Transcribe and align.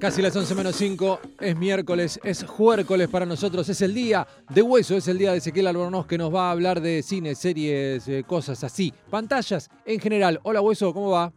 Casi 0.00 0.22
las 0.22 0.36
11 0.36 0.54
menos 0.54 0.76
5, 0.76 1.20
es 1.40 1.56
miércoles, 1.56 2.20
es 2.22 2.44
juércoles 2.44 3.08
para 3.08 3.26
nosotros, 3.26 3.68
es 3.68 3.82
el 3.82 3.92
día 3.94 4.26
de 4.48 4.62
hueso, 4.62 4.96
es 4.96 5.08
el 5.08 5.18
día 5.18 5.32
de 5.32 5.38
Ezequiel 5.38 5.66
Albornoz 5.66 6.06
que 6.06 6.16
nos 6.16 6.32
va 6.32 6.48
a 6.48 6.50
hablar 6.52 6.80
de 6.80 7.02
cine, 7.02 7.34
series, 7.34 8.06
eh, 8.06 8.22
cosas 8.24 8.62
así, 8.62 8.94
pantallas 9.10 9.68
en 9.84 9.98
general. 9.98 10.38
Hola 10.44 10.60
hueso, 10.60 10.94
¿cómo 10.94 11.10
va? 11.10 11.32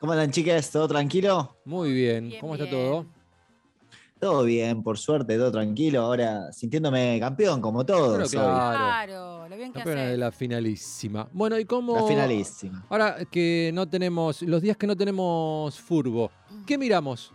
¿Cómo 0.00 0.12
andan 0.12 0.30
chicas? 0.30 0.70
¿Todo 0.70 0.86
tranquilo? 0.88 1.56
Muy 1.64 1.92
bien, 1.92 2.28
Bien, 2.28 2.40
¿cómo 2.42 2.54
está 2.56 2.66
bien. 2.66 2.76
todo? 2.76 3.06
Todo 4.20 4.44
bien, 4.44 4.82
por 4.82 4.98
suerte, 4.98 5.38
todo 5.38 5.50
tranquilo. 5.50 6.02
Ahora 6.02 6.52
sintiéndome 6.52 7.18
campeón, 7.18 7.60
como 7.60 7.86
todos. 7.86 8.30
Claro. 8.30 8.76
Claro, 8.76 9.48
lo 9.48 9.56
bien 9.56 9.72
que 9.72 9.78
Campeona 9.78 10.04
de 10.04 10.18
la 10.18 10.30
finalísima. 10.30 11.26
Bueno, 11.32 11.58
¿y 11.58 11.64
cómo? 11.64 11.96
La 11.96 12.06
finalísima. 12.06 12.84
Ahora 12.90 13.24
que 13.30 13.70
no 13.72 13.88
tenemos, 13.88 14.42
los 14.42 14.60
días 14.60 14.76
que 14.76 14.86
no 14.86 14.94
tenemos 14.94 15.80
furbo, 15.80 16.30
¿qué 16.66 16.76
miramos? 16.76 17.32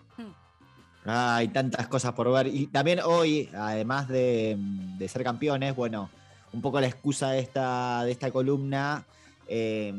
Hay 1.08 1.48
tantas 1.50 1.88
cosas 1.88 2.14
por 2.14 2.32
ver. 2.32 2.48
Y 2.48 2.68
también 2.68 3.00
hoy, 3.04 3.50
además 3.56 4.08
de, 4.08 4.56
de 4.98 5.08
ser 5.08 5.24
campeones, 5.24 5.76
bueno, 5.76 6.10
un 6.54 6.62
poco 6.62 6.80
la 6.80 6.88
excusa 6.88 7.32
de 7.32 7.40
esta, 7.40 8.04
de 8.04 8.12
esta 8.12 8.32
columna 8.32 9.06
eh, 9.48 9.94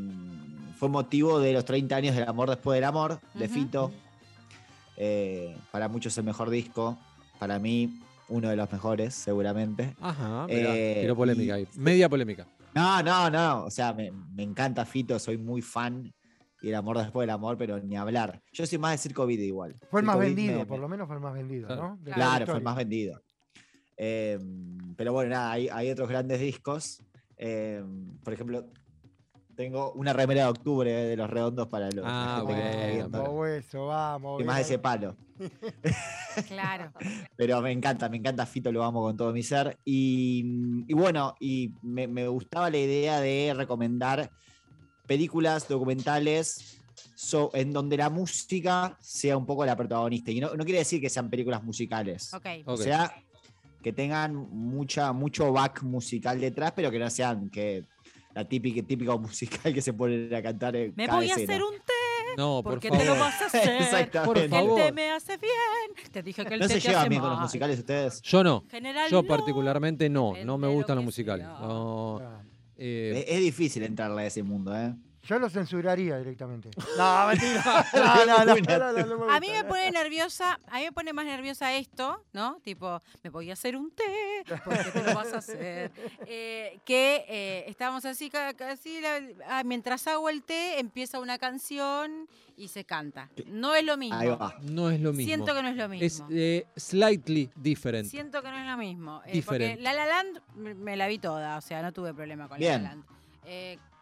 fue 0.78 0.88
motivo 0.88 1.38
de 1.40 1.52
los 1.52 1.64
30 1.64 1.96
años 1.96 2.14
del 2.14 2.28
amor 2.28 2.50
después 2.50 2.76
del 2.76 2.84
amor, 2.84 3.20
de. 3.34 3.48
Fito. 3.48 3.92
Eh, 4.96 5.56
para 5.70 5.88
muchos 5.88 6.16
el 6.18 6.24
mejor 6.24 6.50
disco, 6.50 6.98
para 7.38 7.58
mí 7.58 8.00
uno 8.28 8.48
de 8.48 8.56
los 8.56 8.70
mejores, 8.72 9.14
seguramente. 9.14 9.94
Ajá, 10.00 10.46
mirá, 10.46 10.76
Eh, 10.76 10.98
tiró 11.02 11.14
polémica 11.16 11.58
y- 11.58 11.62
ahí. 11.62 11.68
Media 11.76 12.08
polémica. 12.08 12.46
No, 12.74 13.02
no, 13.02 13.30
no. 13.30 13.64
O 13.64 13.70
sea, 13.70 13.92
me, 13.92 14.10
me 14.10 14.42
encanta 14.42 14.84
Fito, 14.84 15.18
soy 15.18 15.38
muy 15.38 15.62
fan. 15.62 16.12
Y 16.62 16.68
el 16.70 16.74
amor 16.74 16.98
después 16.98 17.24
del 17.24 17.30
amor, 17.34 17.56
pero 17.58 17.78
ni 17.78 17.96
hablar. 17.96 18.42
Yo 18.52 18.66
soy 18.66 18.78
más 18.78 18.92
de 18.92 18.98
Circo 18.98 19.26
Vida 19.26 19.42
igual. 19.44 19.76
Fue 19.90 20.00
el 20.00 20.06
más 20.06 20.16
Circo 20.16 20.26
vendido, 20.26 20.58
me- 20.58 20.66
por 20.66 20.78
lo 20.80 20.88
menos 20.88 21.06
fue 21.06 21.16
el 21.16 21.22
más 21.22 21.34
vendido, 21.34 21.66
Claro. 21.68 21.82
¿no? 21.82 21.98
De 22.02 22.10
Claro, 22.12 22.46
fue 22.46 22.56
el 22.56 22.62
más 22.64 22.76
vendido. 22.76 23.20
Eh, 23.98 24.38
pero 24.96 25.12
bueno, 25.12 25.30
nada, 25.30 25.52
hay, 25.52 25.68
hay 25.68 25.90
otros 25.90 26.08
grandes 26.08 26.40
discos. 26.40 27.02
Eh, 27.36 27.82
por 28.24 28.32
ejemplo, 28.32 28.66
tengo 29.56 29.92
una 29.92 30.12
remera 30.12 30.42
de 30.42 30.48
octubre 30.48 30.92
de 30.92 31.16
los 31.16 31.28
redondos 31.30 31.66
para 31.68 31.90
los. 31.90 32.04
Ah, 32.06 32.42
la 32.42 32.46
gente 32.46 32.54
que 32.62 32.68
está 32.68 32.76
bueno, 32.78 32.92
viendo. 32.94 33.22
Vamos, 33.22 33.38
hueso, 33.40 33.86
vamos. 33.86 34.40
Y 34.40 34.44
más 34.44 34.56
de 34.56 34.62
ese 34.62 34.78
palo. 34.78 35.16
Claro. 36.48 36.92
Pero 37.36 37.62
me 37.62 37.72
encanta, 37.72 38.08
me 38.10 38.18
encanta 38.18 38.44
Fito, 38.44 38.70
lo 38.70 38.84
amo 38.84 39.00
con 39.00 39.16
todo 39.16 39.32
mi 39.32 39.42
ser. 39.42 39.78
Y, 39.86 40.84
y 40.86 40.92
bueno, 40.92 41.34
y 41.40 41.72
me, 41.82 42.06
me 42.06 42.28
gustaba 42.28 42.68
la 42.68 42.76
idea 42.76 43.20
de 43.20 43.54
recomendar 43.56 44.30
películas, 45.06 45.66
documentales, 45.66 46.78
so- 47.14 47.50
en 47.54 47.72
donde 47.72 47.96
la 47.96 48.10
música 48.10 48.96
sea 49.00 49.36
un 49.36 49.46
poco 49.46 49.64
la 49.64 49.76
protagonista. 49.76 50.30
Y 50.30 50.40
no, 50.40 50.54
no 50.54 50.64
quiere 50.64 50.80
decir 50.80 51.00
que 51.00 51.08
sean 51.08 51.30
películas 51.30 51.62
musicales. 51.64 52.34
Ok. 52.34 52.46
Ok. 52.66 52.68
O 52.68 52.76
sea, 52.76 53.14
que 53.82 53.92
tengan 53.94 54.34
mucha, 54.34 55.12
mucho 55.14 55.52
back 55.52 55.82
musical 55.84 56.38
detrás, 56.38 56.72
pero 56.76 56.90
que 56.90 56.98
no 56.98 57.08
sean 57.08 57.48
que 57.48 57.84
la 58.36 58.44
típica, 58.46 58.86
típico 58.86 59.18
musical 59.18 59.72
que 59.74 59.80
se 59.82 59.92
ponen 59.94 60.32
a 60.34 60.42
cantar 60.42 60.76
en 60.76 60.92
Me 60.94 61.06
cada 61.06 61.18
voy 61.18 61.30
a 61.30 61.34
escena. 61.34 61.52
hacer 61.54 61.62
un 61.64 61.74
té. 61.74 61.92
No, 62.36 62.60
por 62.62 62.74
porque 62.74 62.88
favor. 62.88 63.02
te 63.02 63.10
lo 63.10 63.18
vas 63.18 63.40
a 63.42 63.46
hacer. 63.46 64.10
Porque 64.26 64.44
el 64.44 64.74
té 64.74 64.92
me 64.92 65.10
hace 65.10 65.38
bien. 65.38 66.10
Te 66.12 66.22
dije 66.22 66.44
que 66.44 66.54
el 66.54 66.60
¿No 66.60 66.68
té 66.68 66.74
se 66.74 66.80
te 66.80 66.88
llevan 66.88 67.00
hace 67.00 67.08
bien 67.08 67.20
con 67.22 67.30
los 67.30 67.38
mal. 67.38 67.44
musicales 67.46 67.78
ustedes? 67.78 68.20
Yo 68.22 68.44
no. 68.44 68.62
En 68.64 68.70
general, 68.70 69.10
Yo 69.10 69.22
no. 69.22 69.28
particularmente 69.28 70.08
no, 70.10 70.34
no 70.44 70.58
me 70.58 70.66
Entero 70.66 70.72
gustan 70.72 70.96
los 70.96 71.02
que 71.02 71.06
musicales. 71.06 71.46
No, 71.46 72.18
Ah, 72.18 72.42
eh, 72.76 73.24
Es, 73.26 73.36
es 73.36 73.40
difícil 73.40 73.82
entrarle 73.84 74.22
a 74.22 74.26
ese 74.26 74.42
mundo, 74.42 74.76
¿eh? 74.76 74.94
Yo 75.26 75.38
lo 75.38 75.48
censuraría 75.50 76.18
directamente. 76.18 76.70
No, 76.98 77.26
mentira. 77.28 77.84
No, 77.94 78.26
no, 78.26 78.44
no, 78.44 78.54
no, 78.54 78.92
no, 78.92 79.06
no 79.16 79.26
me 79.26 79.32
A 79.34 79.40
mí 79.40 79.48
me 79.50 79.64
pone 79.64 79.90
nerviosa, 79.90 80.58
a 80.68 80.76
mí 80.78 80.84
me 80.84 80.92
pone 80.92 81.12
más 81.12 81.24
nerviosa 81.26 81.74
esto, 81.74 82.24
¿no? 82.32 82.58
Tipo, 82.62 83.00
me 83.22 83.30
voy 83.30 83.50
a 83.50 83.54
hacer 83.54 83.76
un 83.76 83.90
té, 83.90 84.44
porque 84.64 84.90
te 84.90 85.02
lo 85.02 85.14
vas 85.14 85.32
a 85.32 85.38
hacer. 85.38 85.90
Eh, 86.28 86.80
que 86.84 87.24
eh, 87.28 87.64
estábamos 87.68 88.04
así, 88.04 88.30
ca- 88.30 88.54
casi 88.54 89.00
la- 89.00 89.20
ah, 89.48 89.62
mientras 89.64 90.06
hago 90.06 90.28
el 90.28 90.42
té, 90.42 90.78
empieza 90.78 91.20
una 91.20 91.38
canción 91.38 92.28
y 92.56 92.68
se 92.68 92.84
canta. 92.84 93.28
No 93.46 93.74
es 93.74 93.84
lo 93.84 93.96
mismo. 93.96 94.18
Ahí 94.18 94.28
va. 94.28 94.56
no 94.62 94.90
es 94.90 95.00
lo 95.00 95.12
mismo. 95.12 95.26
Siento 95.26 95.54
que 95.54 95.62
no 95.62 95.68
es 95.68 95.76
lo 95.76 95.88
mismo. 95.88 96.26
es 96.28 96.34
eh, 96.36 96.66
slightly 96.76 97.50
different. 97.56 98.08
Siento 98.08 98.42
que 98.42 98.50
no 98.50 98.58
es 98.58 98.66
lo 98.66 98.76
mismo. 98.76 99.18
Eh, 99.26 99.42
porque 99.44 99.64
Diferente. 99.68 99.82
La 99.82 99.92
La 99.92 100.06
Land 100.06 100.40
me, 100.56 100.74
me 100.74 100.96
la 100.96 101.06
vi 101.06 101.18
toda, 101.18 101.56
o 101.58 101.60
sea, 101.60 101.82
no 101.82 101.92
tuve 101.92 102.12
problema 102.14 102.48
con 102.48 102.58
Bien. 102.58 102.82
La 102.82 102.88
La 102.90 102.94
Land. 102.96 103.04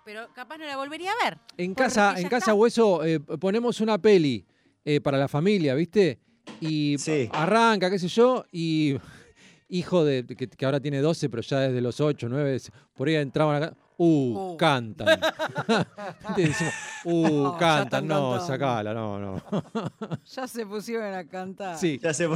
Pero 0.05 0.29
capaz 0.35 0.59
no 0.59 0.67
la 0.67 0.77
volvería 0.77 1.11
a 1.13 1.25
ver. 1.25 1.39
En 1.57 1.75
casa, 1.75 2.11
en 2.13 2.19
está. 2.19 2.29
casa 2.31 2.55
Hueso, 2.55 3.05
eh, 3.05 3.21
ponemos 3.21 3.81
una 3.81 3.99
peli 3.99 4.45
eh, 4.85 5.01
para 5.01 5.17
la 5.19 5.29
familia, 5.29 5.75
¿viste? 5.75 6.21
Y 6.61 6.97
Sí. 6.99 7.29
arranca, 7.33 7.89
qué 7.91 7.99
sé 7.99 8.09
yo, 8.09 8.45
y 8.53 8.97
hijo 9.69 10.05
de 10.05 10.27
que, 10.27 10.49
que 10.49 10.65
ahora 10.67 10.79
tiene 10.81 11.01
12, 11.01 11.29
pero 11.31 11.43
ya 11.43 11.61
desde 11.61 11.81
los 11.81 12.01
8, 12.01 12.29
9, 12.29 12.59
por 12.95 13.09
ahí 13.09 13.15
entraban 13.17 13.63
acá. 13.63 13.77
Uh, 13.97 14.55
Uh. 14.55 14.57
cantan. 14.57 15.07
Decimos, 16.37 16.75
uh, 17.05 17.29
No, 17.45 17.57
cantan, 17.57 18.07
no, 18.09 18.15
cantando. 18.33 18.41
sacala, 18.47 18.93
no, 18.93 19.19
no. 19.21 19.43
Ya 20.35 20.49
se 20.49 20.67
pusieron 20.67 21.15
a 21.15 21.25
cantar. 21.29 21.79
Sí, 21.79 21.99
Ya 22.03 22.13
se 22.13 22.29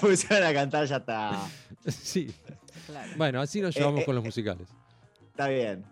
pusieron 0.00 0.46
a 0.46 0.52
cantar, 0.52 0.84
ya 0.86 0.96
está. 0.96 1.40
sí. 1.88 2.30
Claro. 2.86 3.12
Bueno, 3.16 3.40
así 3.40 3.60
nos 3.62 3.74
llevamos 3.74 4.02
eh, 4.02 4.04
con 4.04 4.14
los 4.14 4.22
musicales. 4.24 4.68
Está 5.30 5.48
bien. 5.48 5.84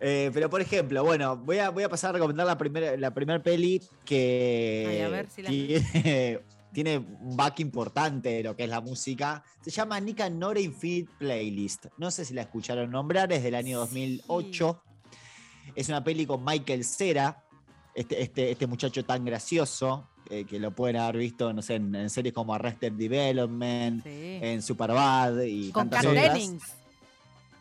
Eh, 0.00 0.30
pero 0.34 0.50
por 0.50 0.60
ejemplo, 0.60 1.02
bueno, 1.04 1.36
voy 1.38 1.58
a, 1.58 1.70
voy 1.70 1.82
a 1.84 1.88
pasar 1.88 2.10
a 2.10 2.12
recomendar 2.14 2.46
la 2.46 2.58
primera 2.58 2.96
la 2.98 3.14
primer 3.14 3.42
peli 3.42 3.80
que 4.04 4.86
Ay, 4.90 5.00
a 5.00 5.08
ver 5.08 5.28
si 5.30 5.42
la- 5.42 5.48
tiene, 5.48 6.40
tiene 6.72 6.98
un 6.98 7.34
back 7.36 7.60
importante 7.60 8.28
de 8.28 8.42
lo 8.42 8.54
que 8.54 8.64
es 8.64 8.68
la 8.68 8.82
música. 8.82 9.42
Se 9.62 9.70
llama 9.70 9.98
Nika 10.00 10.28
Nora 10.28 10.60
Infinite 10.60 11.10
Playlist. 11.18 11.86
No 11.96 12.10
sé 12.10 12.24
si 12.26 12.34
la 12.34 12.42
escucharon 12.42 12.90
nombrar, 12.90 13.32
es 13.32 13.42
del 13.42 13.54
año 13.54 13.78
2008. 13.78 14.82
Es 15.74 15.88
una 15.88 16.04
peli 16.04 16.26
con 16.26 16.44
Michael 16.44 16.84
Cera, 16.84 17.42
este, 17.94 18.22
este, 18.22 18.50
este 18.50 18.66
muchacho 18.66 19.04
tan 19.04 19.24
gracioso, 19.24 20.08
eh, 20.28 20.44
que 20.44 20.58
lo 20.60 20.72
pueden 20.74 20.96
haber 20.96 21.16
visto, 21.16 21.52
no 21.54 21.62
sé, 21.62 21.76
en, 21.76 21.94
en 21.94 22.10
series 22.10 22.34
como 22.34 22.52
Arrested 22.54 22.92
Development, 22.92 24.02
Sí. 24.02 24.38
en 24.42 24.60
Superbad 24.62 25.40
y 25.42 25.70
Con 25.70 25.88
tantas 25.88 26.06
otras. 26.10 26.34
Dennings. 26.34 26.62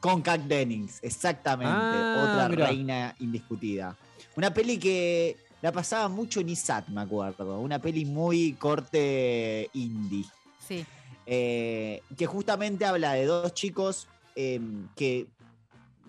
Con 0.06 0.22
Kat 0.22 0.42
Dennings, 0.42 1.00
exactamente. 1.02 1.74
Ah, 1.76 2.30
otra 2.30 2.48
mirá. 2.48 2.68
reina 2.68 3.16
indiscutida. 3.18 3.98
Una 4.36 4.54
peli 4.54 4.78
que 4.78 5.36
la 5.64 5.72
pasaba 5.72 6.08
mucho 6.10 6.42
en 6.42 6.50
ISAT, 6.50 6.90
me 6.90 7.02
acuerdo. 7.02 7.60
Una 7.60 7.80
peli 7.80 8.06
muy 8.06 8.54
corte 8.54 9.68
indie. 9.74 10.26
Sí. 10.60 10.86
Eh, 11.26 12.04
que 12.16 12.28
justamente 12.28 12.86
habla 12.86 13.14
de 13.14 13.26
dos 13.26 13.52
chicos 13.56 14.08
eh, 14.36 14.62
que 14.96 15.26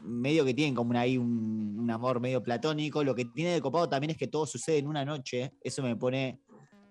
medio 0.02 0.44
que 0.44 0.52
tienen 0.52 0.74
como 0.74 0.92
ahí 0.98 1.16
un, 1.16 1.76
un 1.78 1.90
amor 1.90 2.20
medio 2.20 2.42
platónico. 2.42 3.02
Lo 3.02 3.14
que 3.14 3.24
tiene 3.24 3.52
de 3.52 3.62
copado 3.62 3.88
también 3.88 4.10
es 4.10 4.18
que 4.18 4.26
todo 4.26 4.44
sucede 4.44 4.76
en 4.76 4.88
una 4.88 5.06
noche. 5.06 5.54
Eso 5.64 5.82
me 5.82 5.96
pone, 5.96 6.38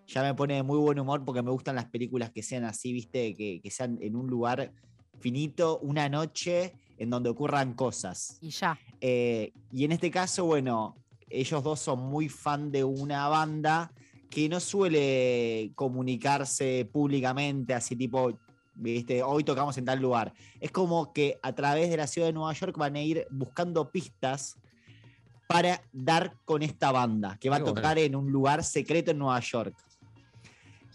ya 0.07 0.23
me 0.23 0.33
pone 0.33 0.55
de 0.55 0.63
muy 0.63 0.79
buen 0.79 0.97
humor 0.97 1.23
porque 1.23 1.43
me 1.43 1.51
gustan 1.51 1.75
las 1.75 1.85
películas 1.85 2.31
que 2.31 2.41
sean 2.41 2.63
así, 2.63 2.93
viste, 2.93 3.35
que, 3.35 3.61
que 3.61 3.69
sean 3.69 3.99
en 4.01 4.15
un 4.15 4.25
lugar 4.25 4.71
finito, 5.19 5.77
una 5.83 6.09
noche 6.09 6.73
en 6.97 7.09
donde 7.09 7.29
ocurran 7.29 7.73
cosas. 7.73 8.37
Y 8.41 8.49
ya. 8.49 8.77
Eh, 9.01 9.51
y 9.71 9.85
en 9.85 9.91
este 9.91 10.11
caso, 10.11 10.45
bueno, 10.45 10.95
ellos 11.29 11.63
dos 11.63 11.79
son 11.79 11.99
muy 11.99 12.29
fan 12.29 12.71
de 12.71 12.83
una 12.83 13.27
banda 13.27 13.91
que 14.29 14.49
no 14.49 14.59
suele 14.59 15.71
comunicarse 15.75 16.89
públicamente, 16.91 17.73
así 17.73 17.95
tipo, 17.95 18.37
viste, 18.75 19.23
hoy 19.23 19.43
tocamos 19.43 19.77
en 19.77 19.85
tal 19.85 19.99
lugar. 19.99 20.33
Es 20.59 20.71
como 20.71 21.13
que 21.13 21.39
a 21.41 21.53
través 21.53 21.89
de 21.89 21.97
la 21.97 22.07
ciudad 22.07 22.27
de 22.27 22.33
Nueva 22.33 22.53
York 22.53 22.77
van 22.77 22.95
a 22.95 23.01
ir 23.01 23.27
buscando 23.31 23.89
pistas 23.91 24.57
para 25.47 25.81
dar 25.93 26.35
con 26.43 26.63
esta 26.63 26.91
banda, 26.91 27.37
que 27.39 27.49
va 27.49 27.57
a 27.57 27.59
bueno. 27.59 27.75
tocar 27.75 27.99
en 27.99 28.15
un 28.15 28.31
lugar 28.31 28.63
secreto 28.63 29.11
en 29.11 29.19
Nueva 29.19 29.39
York. 29.39 29.75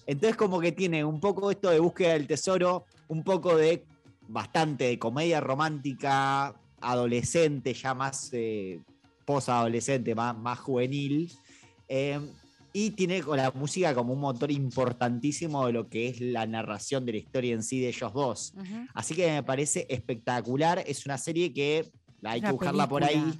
Entonces 0.07 0.37
como 0.37 0.61
que 0.61 0.73
tiene 0.73 1.05
un 1.05 1.21
poco 1.21 1.51
esto 1.51 1.71
de 1.71 1.79
búsqueda 1.79 2.15
del 2.15 2.27
tesoro, 2.27 2.85
un 3.09 3.23
poco 3.23 3.57
de 3.57 3.85
bastante 4.31 4.85
de 4.85 4.99
comedia 4.99 5.41
romántica, 5.41 6.55
adolescente, 6.81 7.75
ya 7.75 7.95
más 7.95 8.31
eh, 8.33 8.81
posadolescente, 9.25 10.15
más, 10.15 10.37
más 10.39 10.59
juvenil. 10.59 11.31
eh, 11.89 12.21
y 12.73 12.93
tiene 12.93 13.21
con 13.21 13.37
la 13.37 13.51
música 13.51 13.93
como 13.97 14.13
un 14.13 14.21
motor 14.21 14.49
importantísimo 14.53 15.67
de 15.67 15.73
lo 15.73 15.89
que 15.89 16.07
es 16.07 16.21
la 16.21 16.47
narración 16.47 17.05
de 17.05 17.13
la 17.13 17.19
historia 17.19 17.53
en 17.53 17.65
sí 17.65 17.81
de 17.81 17.89
ellos 17.89 18.13
dos. 18.13 18.55
Así 18.95 19.17
que 19.17 19.27
me 19.29 19.43
parece 19.43 19.87
espectacular. 19.91 20.81
Es 20.87 21.05
una 21.05 21.19
serie 21.19 21.53
que 21.53 21.91
hay 22.23 22.39
Una 22.39 22.49
que 22.49 22.53
buscarla 22.53 22.89
por 22.89 23.03
ahí. 23.03 23.35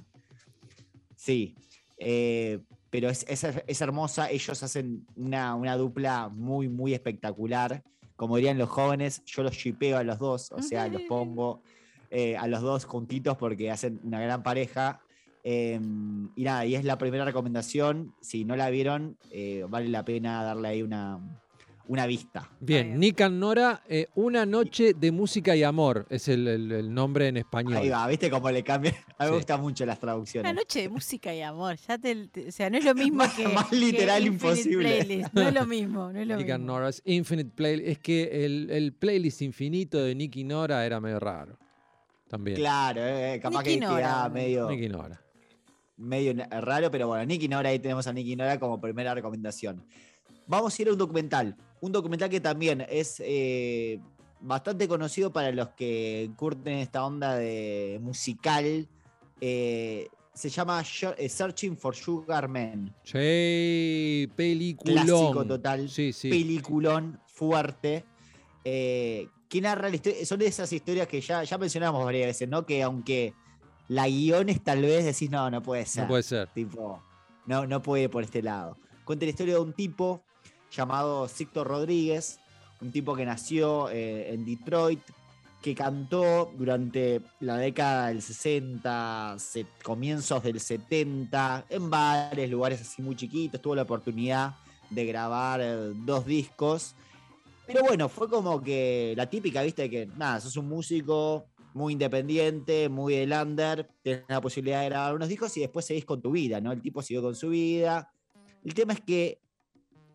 Sí. 1.15 1.55
eh, 1.97 2.59
pero 2.89 3.09
es, 3.09 3.25
es- 3.29 3.45
es 3.67 3.79
hermosa. 3.79 4.29
Ellos 4.29 4.61
hacen 4.63 5.05
una, 5.15 5.55
una 5.55 5.77
dupla 5.77 6.27
muy, 6.27 6.67
muy 6.67 6.93
espectacular. 6.93 7.81
Como 8.21 8.35
dirían 8.35 8.59
los 8.59 8.69
jóvenes, 8.69 9.23
yo 9.25 9.41
los 9.41 9.55
shipeo 9.55 9.97
a 9.97 10.03
los 10.03 10.19
dos. 10.19 10.51
O 10.51 10.61
sea, 10.61 10.87
los 10.87 11.01
pongo 11.09 11.63
eh, 12.11 12.37
a 12.37 12.45
los 12.45 12.61
dos 12.61 12.85
juntitos 12.85 13.35
porque 13.35 13.71
hacen 13.71 13.99
una 14.03 14.21
gran 14.21 14.43
pareja. 14.43 15.01
Eh, 15.43 15.79
y 16.35 16.43
nada, 16.43 16.67
y 16.67 16.75
es 16.75 16.85
la 16.85 16.99
primera 16.99 17.25
recomendación. 17.25 18.13
Si 18.21 18.45
no 18.45 18.55
la 18.55 18.69
vieron, 18.69 19.17
eh, 19.31 19.65
vale 19.67 19.89
la 19.89 20.05
pena 20.05 20.43
darle 20.43 20.67
ahí 20.67 20.83
una, 20.83 21.19
una 21.87 22.05
vista. 22.05 22.49
Bien, 22.59 22.99
and 23.19 23.39
Nora, 23.39 23.83
eh, 23.89 24.07
Una 24.15 24.45
noche 24.45 24.93
de 24.93 25.11
música 25.11 25.55
y 25.55 25.63
amor 25.63 26.05
es 26.09 26.27
el, 26.27 26.47
el- 26.47 26.71
el 26.71 26.93
nombre 26.93 27.27
en 27.27 27.37
español. 27.37 27.77
Ahí 27.77 27.89
va, 27.89 28.07
¿viste 28.07 28.29
cómo 28.29 28.49
le 28.51 28.63
cambia? 28.63 28.91
A 29.17 29.23
mí 29.23 29.27
Sí. 29.27 29.31
me 29.31 29.37
gustan 29.37 29.61
mucho 29.61 29.85
las 29.85 29.97
Una 29.97 30.01
traducciones. 30.01 30.53
noche 30.55 30.81
de 30.81 30.89
música 30.89 31.33
y 31.33 31.41
amor. 31.41 31.75
Ya 31.87 31.97
te, 31.97 32.27
te- 32.27 32.47
o 32.47 32.51
sea, 32.51 32.69
no 32.69 32.77
es 32.77 32.85
lo 32.85 32.93
mismo 32.95 33.17
Más- 33.23 33.33
que. 33.33 33.47
más 33.47 33.67
que 33.67 33.75
literal 33.75 34.25
Infinite 34.25 34.59
imposible. 34.61 35.03
Playlist, 35.05 35.33
No 35.33 35.41
es 35.41 35.53
lo 35.53 35.65
mismo, 35.65 36.11
no 36.13 36.19
es 36.19 36.27
lo 36.27 36.35
Nick 36.37 36.49
and 36.49 36.63
mismo. 36.63 36.73
Nora's 36.73 37.01
Infinite 37.05 37.51
Playlist. 37.55 37.87
Es 37.89 37.99
que 37.99 38.45
el, 38.45 38.69
el 38.71 38.93
playlist 38.93 39.41
infinito 39.41 40.01
de 40.03 40.15
Nick 40.15 40.35
y 40.37 40.43
Nora 40.43 40.85
era 40.85 40.99
medio 40.99 41.19
raro. 41.19 41.57
También. 42.29 42.55
Claro, 42.57 43.01
eh, 43.05 43.39
capaz 43.41 43.59
Nicky 43.63 43.73
que 43.75 43.79
Nora, 43.85 43.97
queda 43.97 44.19
bueno. 44.29 44.33
medio, 44.33 44.69
Nick 44.69 44.81
y 44.83 44.89
Nora. 44.89 45.21
medio 45.97 46.33
raro, 46.61 46.89
pero 46.89 47.07
bueno, 47.07 47.25
Nicky 47.25 47.47
Nora, 47.49 47.69
ahí 47.69 47.79
tenemos 47.79 48.07
a 48.07 48.13
Nicky 48.13 48.35
Nora 48.35 48.57
como 48.59 48.79
primera 48.79 49.13
recomendación. 49.13 49.83
Vamos 50.47 50.77
a 50.77 50.81
ir 50.81 50.87
a 50.87 50.91
un 50.93 50.97
documental. 50.97 51.55
Un 51.81 51.91
documental 51.91 52.29
que 52.29 52.39
también 52.39 52.85
es 52.87 53.21
eh, 53.25 53.99
bastante 54.39 54.87
conocido 54.87 55.31
para 55.33 55.51
los 55.51 55.69
que 55.69 56.31
curten 56.35 56.77
esta 56.77 57.05
onda 57.05 57.35
de 57.35 57.99
musical. 58.01 58.87
Eh, 59.39 60.07
se 60.33 60.49
llama 60.49 60.83
eh, 61.17 61.27
Searching 61.29 61.75
for 61.75 61.95
Sugar 61.95 62.47
Man. 62.47 62.95
Sí, 63.03 64.29
peliculón. 64.35 65.05
Clásico 65.05 65.45
total. 65.45 65.89
Sí, 65.89 66.13
sí. 66.13 66.29
Peliculón 66.29 67.19
fuerte. 67.27 68.05
eh, 68.63 69.27
que 69.49 69.59
narra 69.59 69.89
la 69.89 69.95
historia. 69.95 70.25
Son 70.25 70.39
de 70.39 70.47
esas 70.47 70.71
historias 70.71 71.07
que 71.07 71.19
ya, 71.19 71.43
ya 71.43 71.57
mencionamos 71.57 72.05
varias 72.05 72.27
veces, 72.27 72.47
¿no? 72.47 72.65
Que 72.65 72.81
aunque 72.83 73.33
la 73.89 74.07
guiones 74.07 74.63
tal 74.63 74.81
vez 74.81 75.03
decís, 75.03 75.29
no, 75.29 75.51
no 75.51 75.61
puede 75.61 75.85
ser. 75.85 76.03
No 76.03 76.07
puede 76.09 76.23
ser. 76.23 76.47
Tipo, 76.53 77.03
no, 77.47 77.67
no 77.67 77.81
puede 77.81 78.07
por 78.07 78.23
este 78.23 78.41
lado. 78.41 78.77
Cuenta 79.03 79.25
la 79.25 79.31
historia 79.31 79.55
de 79.55 79.59
un 79.59 79.73
tipo 79.73 80.23
llamado 80.71 81.27
Sicto 81.27 81.63
Rodríguez, 81.63 82.39
un 82.81 82.91
tipo 82.91 83.15
que 83.15 83.25
nació 83.25 83.89
eh, 83.89 84.33
en 84.33 84.45
Detroit, 84.45 85.01
que 85.61 85.75
cantó 85.75 86.51
durante 86.57 87.21
la 87.39 87.57
década 87.57 88.07
del 88.07 88.21
60, 88.23 89.35
se- 89.37 89.67
comienzos 89.83 90.41
del 90.41 90.59
70, 90.59 91.65
en 91.69 91.89
bares, 91.89 92.49
lugares 92.49 92.81
así 92.81 93.01
muy 93.01 93.15
chiquitos, 93.15 93.61
tuvo 93.61 93.75
la 93.75 93.83
oportunidad 93.83 94.55
de 94.89 95.05
grabar 95.05 95.61
eh, 95.61 95.75
dos 95.93 96.25
discos. 96.25 96.95
Pero 97.67 97.83
bueno, 97.83 98.09
fue 98.09 98.27
como 98.27 98.59
que 98.61 99.13
la 99.15 99.29
típica, 99.29 99.61
viste, 99.61 99.89
que 99.89 100.07
nada, 100.17 100.41
sos 100.41 100.57
un 100.57 100.67
músico 100.67 101.45
muy 101.75 101.93
independiente, 101.93 102.89
muy 102.89 103.13
del 103.15 103.31
under, 103.31 103.87
tenés 104.01 104.23
la 104.27 104.41
posibilidad 104.41 104.81
de 104.81 104.89
grabar 104.89 105.15
unos 105.15 105.29
discos 105.29 105.55
y 105.57 105.61
después 105.61 105.85
seguís 105.85 106.03
con 106.05 106.21
tu 106.21 106.31
vida, 106.31 106.59
¿no? 106.59 106.71
El 106.71 106.81
tipo 106.81 107.01
siguió 107.03 107.21
con 107.21 107.35
su 107.35 107.49
vida. 107.49 108.11
El 108.65 108.73
tema 108.73 108.93
es 108.93 109.01
que 109.01 109.39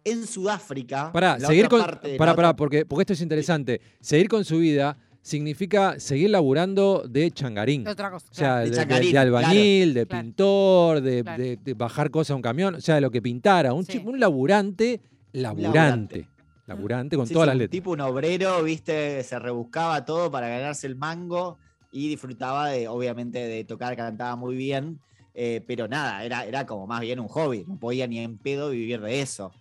en 0.06 0.26
Sudáfrica. 0.26 1.12
Pará, 1.12 1.36
la 1.38 1.48
seguir 1.48 1.66
otra 1.66 1.78
con. 1.78 1.86
parte 1.86 2.08
de 2.08 2.16
Pará, 2.16 2.32
otra- 2.32 2.56
porque, 2.56 2.86
porque 2.86 3.02
esto 3.02 3.12
es 3.12 3.20
interesante. 3.20 3.80
Seguir 4.00 4.28
con 4.28 4.44
su 4.44 4.58
vida 4.58 4.96
significa 5.20 5.98
seguir 5.98 6.30
laburando 6.30 7.04
de 7.08 7.30
changarín. 7.32 7.86
Otra 7.86 8.10
cosa. 8.10 8.26
O 8.30 8.34
sea, 8.34 8.46
claro. 8.46 8.58
de, 8.60 8.64
De 8.64 8.70
de- 8.70 8.76
changarín, 8.76 9.12
de 9.12 9.18
albañil, 9.18 9.94
de 9.94 10.06
pintor, 10.06 11.00
de, 11.00 11.22
Claro. 11.22 11.42
de- 11.42 11.56
de 11.56 11.74
bajar 11.74 12.10
cosas 12.10 12.30
a 12.30 12.36
un 12.36 12.42
camión, 12.42 12.76
o 12.76 12.80
sea, 12.80 12.94
de 12.94 13.00
lo 13.00 13.10
que 13.10 13.20
pintara. 13.20 13.72
Un, 13.74 13.84
Sí. 13.84 14.00
un 14.04 14.20
laburante, 14.20 15.00
laburante. 15.32 15.72
laburante. 15.74 16.28
Laburante 16.68 17.16
con 17.16 17.26
Sí, 17.26 17.32
todas 17.32 17.46
sí, 17.46 17.48
las 17.50 17.56
letras. 17.58 17.70
tipo, 17.72 17.90
un 17.92 18.00
obrero, 18.00 18.62
viste, 18.64 19.22
se 19.22 19.38
rebuscaba 19.38 20.04
todo 20.04 20.30
para 20.32 20.48
ganarse 20.48 20.86
el 20.88 20.96
mango 20.96 21.58
y 21.92 22.08
disfrutaba 22.08 22.70
de, 22.70 22.88
obviamente, 22.88 23.38
de 23.46 23.64
tocar, 23.64 23.94
cantaba 23.96 24.34
muy 24.36 24.56
bien, 24.56 24.98
eh, 25.34 25.62
pero 25.66 25.86
nada, 25.86 26.24
era, 26.24 26.44
era 26.44 26.66
como 26.66 26.86
más 26.88 27.00
bien 27.02 27.20
un 27.20 27.28
hobby, 27.28 27.64
no 27.68 27.78
podía 27.78 28.06
ni 28.08 28.18
en 28.18 28.36
pedo 28.38 28.70
vivir 28.70 29.00
de 29.00 29.20
eso. 29.20 29.52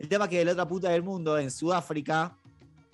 El 0.00 0.08
tema 0.08 0.24
es 0.24 0.30
que 0.30 0.38
de 0.38 0.46
la 0.46 0.52
otra 0.52 0.66
puta 0.66 0.88
del 0.88 1.02
mundo, 1.02 1.38
en 1.38 1.50
Sudáfrica, 1.50 2.34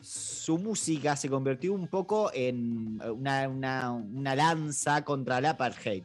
su 0.00 0.58
música 0.58 1.14
se 1.14 1.28
convirtió 1.28 1.72
un 1.72 1.86
poco 1.86 2.32
en 2.34 3.00
una, 3.00 3.48
una, 3.48 3.92
una 3.92 4.34
lanza 4.34 5.04
contra 5.04 5.38
el 5.38 5.46
apartheid. 5.46 6.02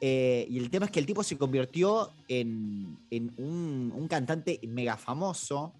Eh, 0.00 0.46
y 0.48 0.58
el 0.58 0.70
tema 0.70 0.86
es 0.86 0.92
que 0.92 1.00
el 1.00 1.06
tipo 1.06 1.24
se 1.24 1.36
convirtió 1.36 2.12
en, 2.28 2.96
en 3.10 3.34
un, 3.36 3.92
un 3.96 4.06
cantante 4.06 4.60
mega 4.68 4.96
famoso, 4.96 5.72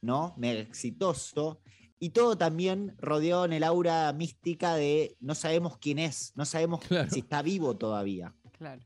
¿no? 0.00 0.34
Mega 0.36 0.60
exitoso. 0.60 1.58
Y 1.98 2.10
todo 2.10 2.38
también 2.38 2.94
rodeado 3.00 3.44
en 3.44 3.54
el 3.54 3.64
aura 3.64 4.12
mística 4.12 4.76
de 4.76 5.16
no 5.18 5.34
sabemos 5.34 5.78
quién 5.78 5.98
es, 5.98 6.32
no 6.36 6.44
sabemos 6.44 6.80
Claro. 6.86 7.10
si 7.10 7.20
está 7.20 7.42
vivo 7.42 7.76
todavía. 7.76 8.32
Claro. 8.56 8.80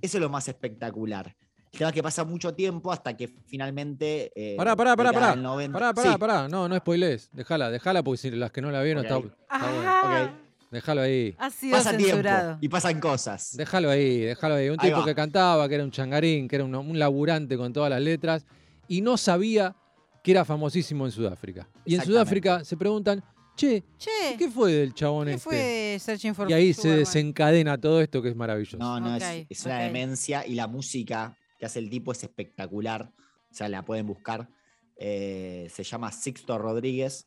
Eso 0.00 0.16
es 0.16 0.22
lo 0.22 0.30
más 0.30 0.48
espectacular. 0.48 1.36
El 1.72 1.78
tema 1.78 1.88
es 1.90 1.94
que 1.94 2.02
pasa 2.02 2.24
mucho 2.24 2.54
tiempo 2.54 2.90
hasta 2.92 3.16
que 3.16 3.28
finalmente. 3.46 4.32
eh, 4.34 4.56
Pará, 4.56 4.74
pará, 4.74 4.96
pará, 4.96 5.12
pará. 5.12 5.30
del 5.32 5.42
90 5.42 5.78
Pará, 5.78 5.92
pará, 5.94 6.12
Sí, 6.12 6.18
pará. 6.18 6.48
No, 6.48 6.68
no 6.68 6.76
spoilés. 6.76 7.28
Déjala, 7.32 7.70
déjala, 7.70 8.02
porque 8.02 8.18
si 8.18 8.30
las 8.30 8.50
que 8.50 8.62
no 8.62 8.70
la 8.70 8.82
vieron 8.82 9.04
Ok. 9.04 9.26
está, 9.50 9.66
está 9.68 10.08
bueno. 10.08 10.48
Déjalo 10.70 11.00
ahí. 11.02 11.34
Ha 11.38 11.50
sido 11.50 11.76
Pasa 11.78 11.96
tiempo 11.96 12.28
y 12.60 12.68
pasan 12.68 13.00
cosas. 13.00 13.56
Déjalo 13.56 13.90
ahí, 13.90 14.20
déjalo 14.20 14.54
ahí. 14.54 14.68
Un 14.68 14.76
Ahí 14.80 14.88
tipo 14.88 15.00
va. 15.00 15.04
que 15.06 15.14
cantaba, 15.14 15.66
que 15.68 15.74
era 15.76 15.84
un 15.84 15.90
changarín, 15.90 16.46
que 16.48 16.56
era 16.56 16.64
un, 16.64 16.74
un 16.74 16.98
laburante 16.98 17.56
con 17.56 17.72
todas 17.72 17.88
las 17.90 18.00
letras 18.02 18.46
y 18.86 19.00
no 19.00 19.16
sabía 19.16 19.74
que 20.22 20.32
era 20.32 20.44
famosísimo 20.44 21.06
en 21.06 21.12
Sudáfrica. 21.12 21.68
Y 21.86 21.94
en. 21.94 22.02
Sudáfrica 22.04 22.64
se 22.64 22.76
preguntan, 22.76 23.22
che, 23.56 23.82
Che, 23.96 24.36
¿qué 24.38 24.50
fue 24.50 24.72
del 24.72 24.92
chabón 24.92 25.26
¿qué 25.28 25.34
este? 25.34 25.42
fue 25.44 25.96
Searching 26.00 26.34
for 26.34 26.50
Y 26.50 26.52
ahí 26.52 26.74
se 26.74 26.88
Man? 26.88 26.98
desencadena 26.98 27.78
todo 27.80 28.00
esto 28.02 28.20
que 28.20 28.28
es 28.28 28.36
maravilloso. 28.36 28.76
No, 28.76 29.00
no, 29.00 29.16
es- 29.16 29.46
es, 29.48 29.64
una 29.64 29.78
demencia 29.80 30.46
y 30.46 30.54
la 30.54 30.66
música 30.66 31.34
que 31.58 31.66
hace 31.66 31.78
el 31.80 31.90
tipo 31.90 32.12
es 32.12 32.22
espectacular. 32.22 33.12
O 33.50 33.54
sea, 33.54 33.68
la 33.68 33.84
pueden 33.84 34.06
buscar. 34.06 34.48
Eh, 34.96 35.68
se 35.70 35.82
llama 35.84 36.10
Sixto 36.12 36.58
Rodríguez. 36.58 37.26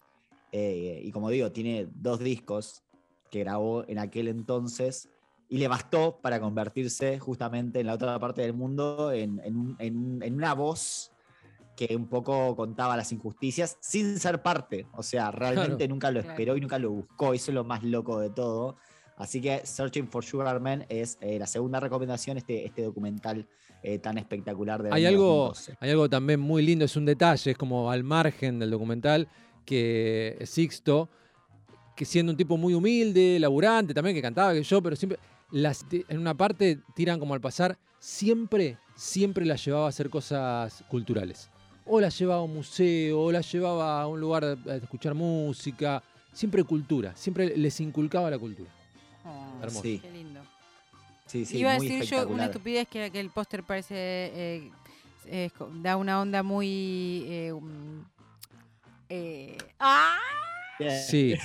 eh, 0.54 1.02
y 1.06 1.12
como 1.12 1.30
digo, 1.30 1.50
tiene 1.54 1.88
dos 1.94 2.20
discos 2.20 2.84
que 3.30 3.40
grabó 3.40 3.86
en 3.88 4.00
aquel 4.00 4.28
entonces. 4.28 5.08
Y 5.48 5.58
le 5.60 5.68
bastó 5.70 6.20
para 6.22 6.42
convertirse 6.42 7.20
justamente 7.20 7.80
en 7.80 7.88
la 7.88 7.94
otra 7.94 8.20
parte 8.20 8.42
del 8.42 8.54
mundo 8.54 9.12
en, 9.14 9.40
en 9.46 9.56
un- 9.56 9.76
en 9.80 9.96
un- 9.98 10.24
en 10.24 10.36
una 10.36 10.54
voz 10.54 11.12
que 11.78 11.96
un 11.96 12.08
poco 12.10 12.54
contaba 12.58 12.98
las 12.98 13.12
injusticias 13.14 13.78
sin 13.80 14.20
ser 14.20 14.42
parte. 14.42 14.88
O 14.94 15.04
sea, 15.04 15.32
realmente 15.32 15.78
Claro. 15.78 15.90
nunca 15.94 16.12
lo 16.12 16.20
esperó 16.20 16.58
y 16.58 16.62
nunca 16.62 16.78
lo 16.80 16.92
buscó. 16.92 17.34
Eso 17.34 17.52
es 17.52 17.56
lo 17.56 17.64
más 17.64 17.82
loco 17.84 18.20
de 18.20 18.30
todo. 18.30 18.76
Así 19.18 19.42
que 19.42 19.66
Searching 19.66 20.08
for 20.08 20.24
Sugar 20.24 20.60
Man 20.60 20.86
es 20.90 21.18
eh, 21.22 21.38
la 21.38 21.48
segunda 21.48 21.80
recomendación, 21.80 22.38
este, 22.38 22.66
este 22.66 22.84
documental 22.84 23.48
eh, 23.84 24.00
tan 24.00 24.18
espectacular 24.18 24.82
de 24.84 24.90
Hay 24.92 25.06
algo, 25.06 25.54
hay 25.80 25.90
algo 25.90 26.10
también 26.10 26.40
muy 26.40 26.64
lindo, 26.64 26.86
es 26.86 26.96
un 26.96 27.06
detalle, 27.06 27.52
es 27.52 27.58
como 27.58 27.92
al 27.92 28.04
margen 28.04 28.60
del 28.60 28.72
documental, 28.72 29.28
que 29.66 30.38
Sixto, 30.46 31.10
que 31.96 32.06
siendo 32.06 32.32
un 32.32 32.38
tipo 32.38 32.58
muy 32.58 32.74
humilde, 32.74 33.40
laburante, 33.40 33.94
también 33.94 34.16
que 34.16 34.22
cantaba 34.22 34.54
que 34.54 34.64
yo, 34.64 34.82
pero 34.82 34.96
siempre, 34.96 35.20
las, 35.52 35.86
en 35.92 36.18
una 36.18 36.36
parte 36.36 36.80
tiran 36.96 37.20
como 37.20 37.34
al 37.34 37.42
pasar, 37.42 37.78
siempre, 38.00 38.78
siempre 38.96 39.46
la 39.46 39.56
llevaba 39.56 39.86
a 39.86 39.90
hacer 39.90 40.10
cosas 40.10 40.84
culturales. 40.88 41.50
O 41.86 42.00
la 42.00 42.10
llevaba 42.10 42.42
a 42.42 42.44
un 42.44 42.54
museo, 42.54 43.22
o 43.22 43.32
la 43.32 43.42
llevaba 43.42 44.02
a 44.02 44.08
un 44.08 44.20
lugar 44.20 44.46
a 44.46 44.76
escuchar 44.76 45.14
música, 45.14 46.04
siempre 46.32 46.64
cultura, 46.64 47.16
siempre 47.16 47.58
les 47.58 47.80
inculcaba 47.80 48.30
la 48.30 48.40
cultura. 48.40 48.70
Hermoso. 49.62 49.82
Sí. 49.84 50.00
Qué 50.00 50.12
lindo. 50.12 50.42
Sí, 51.28 51.46
sí, 51.46 51.58
Iba 51.60 51.72
a 51.72 51.80
decir 51.80 52.04
yo 52.04 52.28
una 52.28 52.46
estupidez 52.46 52.88
que, 52.90 53.10
que 53.12 53.20
el 53.20 53.30
póster 53.30 53.64
parece. 53.64 53.96
eh, 53.96 55.50
da 55.76 55.96
una 55.98 56.20
onda 56.22 56.44
muy. 56.44 57.26
eh, 57.30 57.52
um, 57.54 58.04
eh, 59.10 59.58
¡Ah! 59.80 60.18
Sí, 61.08 61.36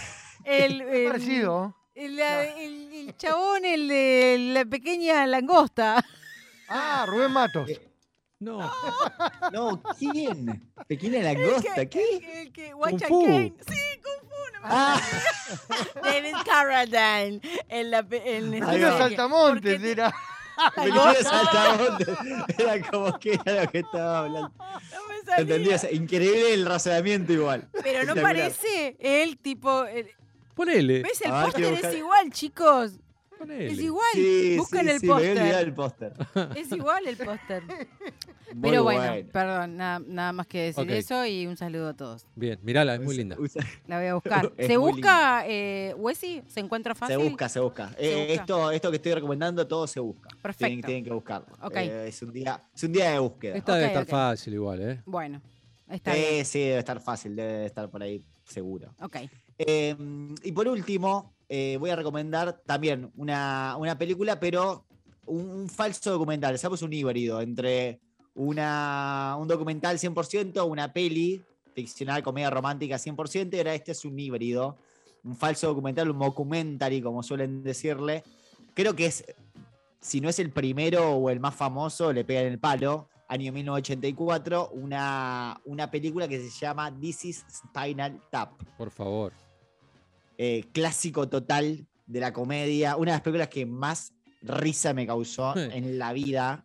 El, 0.44 0.80
el- 0.82 1.06
Parecido. 1.06 1.74
el- 1.94 2.16
la- 2.16 2.44
el- 2.44 2.92
el 2.92 3.16
chabón, 3.16 3.64
el 3.64 3.86
de 3.88 4.36
la 4.54 4.64
pequeña 4.64 5.26
langosta. 5.26 6.04
Ah, 6.68 7.04
Rubén 7.06 7.30
Matos. 7.32 7.70
no, 8.40 8.70
No, 9.52 9.82
¿quién? 9.98 10.70
Pequeña 10.88 11.22
langosta, 11.22 11.86
¿qué? 11.86 12.42
El 12.42 12.52
que. 12.52 12.72
Kung 12.72 13.00
Fu. 13.00 13.26
Ah, 14.68 15.00
David 16.02 16.34
Carradine. 16.44 17.40
En 17.68 17.90
la. 17.90 18.02
pe- 18.02 18.36
En 18.36 18.62
va. 18.62 18.70
serie. 18.72 18.86
Saltamontes 18.98 19.82
era. 19.82 20.14
pequeña 20.74 21.14
saltamontes. 21.22 22.08
Era 22.58 22.80
como 22.90 23.18
que 23.18 23.38
era 23.44 23.64
lo 23.64 23.70
que 23.70 23.78
estaba 23.80 24.18
hablando. 24.20 24.52
No 24.58 24.68
me 25.08 25.20
salía. 25.24 25.36
Entendí, 25.38 25.70
o 25.74 25.78
sea, 25.78 25.92
increíble 25.92 26.54
el 26.54 26.66
razonamiento 26.66 27.32
igual. 27.32 27.68
Pero 27.82 28.04
no 28.04 28.20
parece 28.20 28.96
el 29.00 29.38
tipo. 29.38 29.84
el- 29.84 30.10
ponele, 30.54 31.02
¿Ves? 31.02 31.20
El 31.22 31.30
A 31.32 31.36
ver, 31.36 31.44
póster 31.52 31.72
es 31.92 31.96
igual, 31.96 32.30
chicos. 32.32 32.92
Ponele. 33.38 33.66
Es 33.72 33.78
igual. 33.80 34.06
Sí, 34.14 34.56
Busquen 34.58 34.86
sí, 34.86 34.90
el 34.90 35.00
sí, 35.00 35.06
póster. 35.72 36.12
Es 36.56 36.72
igual 36.72 37.06
el 37.06 37.16
póster. 37.16 37.62
Pero 38.62 38.84
bueno, 38.84 39.28
perdón, 39.32 39.76
nada, 39.76 39.98
nada 40.06 40.32
más 40.32 40.46
que 40.46 40.72
decir 40.72 40.90
eso 40.90 41.26
y 41.26 41.46
un 41.46 41.56
saludo 41.56 41.88
a 41.88 41.94
todos. 41.94 42.24
Bien, 42.36 42.58
mirala, 42.62 42.94
es 42.94 43.00
muy 43.00 43.08
Usa- 43.08 43.16
linda. 43.18 43.36
usa- 43.38 43.64
La 43.86 43.98
voy 43.98 44.06
a 44.06 44.14
buscar. 44.20 44.52
Es 44.56 44.66
¿Se 44.68 44.76
busca, 44.76 45.44
eh, 45.46 45.94
Wesi? 45.98 46.42
¿Se 46.46 46.60
encuentra 46.60 46.94
fácil? 46.94 47.16
Se 47.20 47.28
busca, 47.28 47.48
se 47.48 47.60
busca. 47.60 47.90
Eh, 47.98 48.26
busca. 48.28 48.32
Esto, 48.42 48.70
esto 48.70 48.90
que 48.90 48.96
estoy 48.96 49.12
recomendando, 49.14 49.66
todo 49.66 49.86
se 49.86 50.00
busca. 50.00 50.30
Perfecto. 50.40 50.86
tienen 50.86 51.04
que 51.04 51.12
buscarlo. 51.12 51.48
Eh, 51.74 52.06
es, 52.08 52.22
un 52.22 52.32
día, 52.32 52.62
es 52.74 52.82
un 52.84 52.92
día 52.92 53.10
de 53.10 53.18
búsqueda. 53.18 53.56
Esta 53.56 53.72
Ok, 53.72 53.78
debe 53.78 53.88
estar 53.88 54.06
fácil 54.06 54.54
igual, 54.54 54.80
¿eh? 54.82 55.02
Bueno, 55.04 55.42
Está 55.88 56.14
bien. 56.14 56.26
Eh, 56.40 56.44
sí, 56.44 56.60
debe 56.60 56.78
estar 56.78 57.00
fácil, 57.00 57.36
debe 57.36 57.66
estar 57.66 57.88
por 57.90 58.02
ahí 58.02 58.24
seguro. 58.44 58.94
Ok. 59.00 59.16
Eh, 59.58 59.94
y 60.42 60.52
por 60.52 60.66
último, 60.68 61.35
eh, 61.48 61.76
voy 61.78 61.90
a 61.90 61.96
recomendar 61.96 62.60
también 62.66 63.10
una, 63.16 63.76
una 63.78 63.96
película, 63.96 64.40
pero 64.40 64.84
un, 65.26 65.68
falso 65.68 66.10
documental. 66.10 66.54
Hacemos 66.54 66.82
un 66.82 66.92
híbrido 66.92 67.40
entre 67.40 68.00
una, 68.34 69.36
un 69.38 69.46
documental 69.48 69.98
100%, 69.98 70.68
una 70.68 70.92
peli 70.92 71.42
ficcional, 71.74 72.22
comedia 72.22 72.50
romántica 72.50 72.96
100%, 72.96 73.54
y 73.54 73.58
ahora 73.58 73.74
este 73.74 73.92
es 73.92 74.04
un 74.04 74.18
híbrido, 74.18 74.76
un 75.24 75.36
falso 75.36 75.68
documental, 75.68 76.10
un 76.10 76.18
documentary, 76.18 77.00
como 77.00 77.22
suelen 77.22 77.62
decirle. 77.62 78.24
Creo 78.74 78.96
que 78.96 79.06
es, 79.06 79.24
si 80.00 80.20
no 80.20 80.28
es 80.28 80.38
el 80.38 80.50
primero 80.50 81.12
o 81.12 81.30
el 81.30 81.40
más 81.40 81.54
famoso, 81.54 82.12
le 82.12 82.24
pega 82.24 82.40
en 82.40 82.52
el 82.52 82.58
palo. 82.58 83.08
Año 83.28 83.52
1984, 83.52 84.70
una, 84.70 85.60
una 85.64 85.90
película 85.90 86.28
que 86.28 86.48
se 86.48 86.50
llama 86.50 86.96
This 86.96 87.24
is 87.24 87.44
Spinal 87.50 88.20
Tap 88.30 88.52
Por 88.78 88.90
favor. 88.90 89.45
Eh, 90.38 90.64
clásico 90.72 91.28
total 91.28 91.86
de 92.06 92.20
la 92.20 92.32
comedia, 92.32 92.96
una 92.96 93.12
de 93.12 93.16
las 93.16 93.22
películas 93.22 93.48
que 93.48 93.66
más 93.66 94.12
risa 94.42 94.94
me 94.94 95.06
causó 95.06 95.54
Sí. 95.54 95.60
en 95.72 95.98
la 95.98 96.12
vida, 96.12 96.64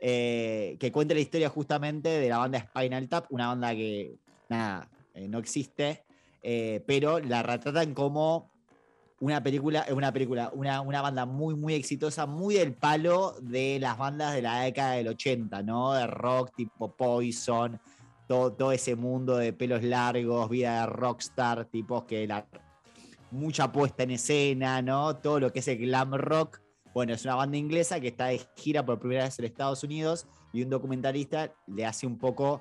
eh, 0.00 0.76
que 0.80 0.90
cuenta 0.92 1.14
la 1.14 1.20
historia 1.20 1.48
justamente 1.48 2.08
de 2.08 2.28
la 2.28 2.38
banda 2.38 2.60
Spinal 2.60 3.08
Tap, 3.08 3.26
una 3.30 3.48
banda 3.48 3.74
que, 3.74 4.16
nada, 4.48 4.88
eh, 5.14 5.28
no 5.28 5.38
existe, 5.38 6.04
pero 6.86 7.20
la 7.20 7.42
retratan 7.42 7.94
como 7.94 8.50
una 9.20 9.40
película, 9.40 9.86
una 9.92 10.12
película, 10.12 10.50
una, 10.52 10.80
una 10.80 11.00
banda 11.00 11.24
muy, 11.24 11.54
muy 11.54 11.74
exitosa, 11.74 12.26
muy 12.26 12.56
del 12.56 12.74
palo 12.74 13.36
de 13.40 13.78
las 13.78 13.96
bandas 13.96 14.34
de 14.34 14.42
la 14.42 14.62
década 14.62 14.94
del 14.94 15.06
80, 15.06 15.62
¿no? 15.62 15.92
De 15.92 16.08
rock 16.08 16.50
tipo 16.56 16.96
Poison, 16.96 17.80
todo, 18.26 18.52
todo 18.52 18.72
ese 18.72 18.96
mundo 18.96 19.36
de 19.36 19.52
pelos 19.52 19.84
largos, 19.84 20.50
vida 20.50 20.80
de 20.80 20.86
rockstar, 20.86 21.66
tipos 21.66 22.02
que 22.02 22.26
la, 22.26 22.44
mucha 23.32 23.72
puesta 23.72 24.04
en 24.04 24.12
escena, 24.12 24.82
¿no? 24.82 25.16
Todo 25.16 25.40
lo 25.40 25.52
que 25.52 25.58
es 25.58 25.68
el 25.68 25.78
glam 25.78 26.14
rock. 26.14 26.60
Bueno, 26.94 27.14
es 27.14 27.24
una 27.24 27.34
banda 27.34 27.56
inglesa 27.56 27.98
que 27.98 28.08
está 28.08 28.26
de 28.26 28.40
gira 28.56 28.84
por 28.84 29.00
primera 29.00 29.24
vez 29.24 29.38
en 29.38 29.46
Estados 29.46 29.82
Unidos 29.82 30.26
y 30.52 30.62
un 30.62 30.70
documentalista 30.70 31.52
le 31.66 31.86
hace 31.86 32.06
un 32.06 32.18
poco 32.18 32.60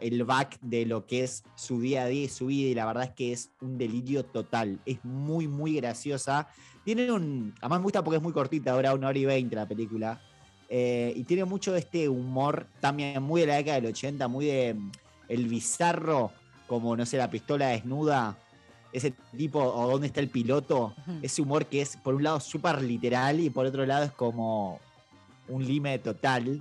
el 0.00 0.24
back 0.24 0.58
de 0.62 0.86
lo 0.86 1.06
que 1.06 1.24
es 1.24 1.44
su 1.54 1.80
día 1.80 2.04
a 2.04 2.06
día 2.06 2.24
y 2.24 2.28
su 2.28 2.46
vida 2.46 2.70
y 2.70 2.74
la 2.74 2.86
verdad 2.86 3.04
es 3.04 3.10
que 3.10 3.32
es 3.32 3.50
un 3.60 3.76
delirio 3.76 4.24
total. 4.24 4.80
Es 4.86 5.04
muy, 5.04 5.46
muy 5.46 5.76
graciosa. 5.76 6.48
Tiene 6.84 7.12
un... 7.12 7.54
Además 7.60 7.80
me 7.80 7.84
gusta 7.84 8.02
porque 8.02 8.16
es 8.16 8.22
muy 8.22 8.32
cortita, 8.32 8.72
ahora 8.72 8.94
una 8.94 9.08
hora 9.08 9.18
y 9.18 9.26
veinte 9.26 9.54
la 9.54 9.68
película. 9.68 10.20
Eh, 10.70 11.12
y 11.14 11.24
tiene 11.24 11.44
mucho 11.44 11.72
de 11.72 11.80
este 11.80 12.08
humor 12.08 12.66
también 12.80 13.22
muy 13.22 13.42
de 13.42 13.46
la 13.46 13.56
década 13.56 13.78
del 13.78 13.90
80, 13.90 14.26
muy 14.26 14.46
de 14.46 14.72
mm, 14.72 14.90
el 15.28 15.46
bizarro, 15.46 16.32
como 16.66 16.96
no 16.96 17.04
sé, 17.04 17.18
la 17.18 17.30
pistola 17.30 17.68
desnuda, 17.68 18.38
ese 18.92 19.14
tipo, 19.36 19.60
o 19.60 19.90
dónde 19.90 20.06
está 20.06 20.20
el 20.20 20.28
piloto, 20.28 20.94
ese 21.22 21.42
humor 21.42 21.66
que 21.66 21.80
es 21.80 21.96
por 21.96 22.14
un 22.14 22.22
lado 22.22 22.40
súper 22.40 22.82
literal 22.82 23.40
y 23.40 23.50
por 23.50 23.66
otro 23.66 23.86
lado 23.86 24.04
es 24.04 24.12
como 24.12 24.80
un 25.48 25.66
límite 25.66 25.98
total. 25.98 26.60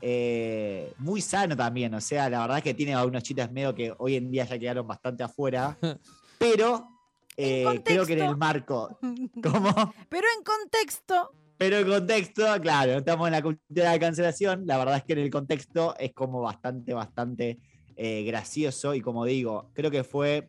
Eh, 0.00 0.92
muy 0.98 1.20
sano 1.20 1.56
también, 1.56 1.94
o 1.94 2.00
sea, 2.00 2.28
la 2.28 2.40
verdad 2.40 2.58
es 2.58 2.64
que 2.64 2.74
tiene 2.74 2.94
algunos 2.94 3.22
chistes 3.22 3.50
medio 3.52 3.72
que 3.74 3.94
hoy 3.98 4.16
en 4.16 4.30
día 4.30 4.44
ya 4.44 4.58
quedaron 4.58 4.86
bastante 4.86 5.22
afuera, 5.22 5.78
pero 6.38 6.88
eh, 7.36 7.80
creo 7.84 8.04
que 8.04 8.14
en 8.14 8.24
el 8.24 8.36
marco, 8.36 8.98
¿cómo? 9.42 9.94
Pero 10.08 10.26
en 10.36 10.44
contexto. 10.44 11.32
Pero 11.56 11.78
en 11.78 11.86
contexto, 11.86 12.44
claro, 12.60 12.92
estamos 12.94 13.28
en 13.28 13.32
la 13.32 13.42
cultura 13.42 13.92
de 13.92 14.00
cancelación. 14.00 14.66
La 14.66 14.78
verdad 14.78 14.96
es 14.96 15.04
que 15.04 15.12
en 15.12 15.20
el 15.20 15.30
contexto 15.30 15.94
es 15.96 16.12
como 16.12 16.40
bastante, 16.40 16.92
bastante 16.92 17.58
eh, 17.94 18.24
gracioso. 18.24 18.94
Y 18.94 19.00
como 19.00 19.24
digo, 19.24 19.70
creo 19.72 19.88
que 19.88 20.02
fue 20.02 20.48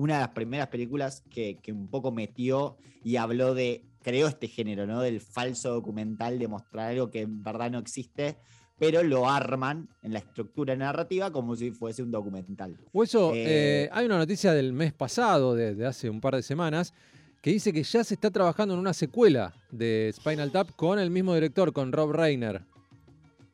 una 0.00 0.14
de 0.14 0.20
las 0.20 0.30
primeras 0.30 0.68
películas 0.68 1.22
que, 1.30 1.58
que 1.62 1.72
un 1.72 1.88
poco 1.88 2.10
metió 2.12 2.76
y 3.04 3.16
habló 3.16 3.54
de, 3.54 3.84
creó 4.02 4.28
este 4.28 4.48
género, 4.48 4.86
¿no? 4.86 5.00
Del 5.00 5.20
falso 5.20 5.72
documental, 5.72 6.38
de 6.38 6.48
mostrar 6.48 6.90
algo 6.90 7.10
que 7.10 7.20
en 7.22 7.42
verdad 7.42 7.70
no 7.70 7.78
existe, 7.78 8.36
pero 8.78 9.02
lo 9.02 9.28
arman 9.28 9.88
en 10.02 10.12
la 10.14 10.20
estructura 10.20 10.74
narrativa 10.74 11.30
como 11.30 11.54
si 11.54 11.70
fuese 11.70 12.02
un 12.02 12.10
documental. 12.10 12.76
Hueso, 12.92 13.34
Eh, 13.34 13.44
eh, 13.84 13.88
hay 13.92 14.06
una 14.06 14.18
noticia 14.18 14.52
del 14.52 14.72
mes 14.72 14.92
pasado, 14.92 15.54
de, 15.54 15.74
de 15.74 15.86
hace 15.86 16.08
un 16.08 16.20
par 16.20 16.34
de 16.34 16.42
semanas, 16.42 16.94
que 17.42 17.50
dice 17.50 17.72
que 17.72 17.82
ya 17.82 18.04
se 18.04 18.14
está 18.14 18.30
trabajando 18.30 18.74
en 18.74 18.80
una 18.80 18.92
secuela 18.94 19.54
de 19.70 20.12
Spinal 20.14 20.50
Tap 20.50 20.70
con 20.76 20.98
el 20.98 21.10
mismo 21.10 21.34
director, 21.34 21.72
con 21.72 21.92
Rob 21.92 22.12
Reiner. 22.12 22.62